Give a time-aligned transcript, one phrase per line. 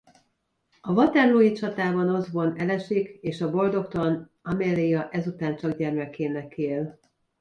[0.81, 6.99] A waterlooi csatában Osborne elesik és a boldogtalan Amelia ezután csak gyermekének él.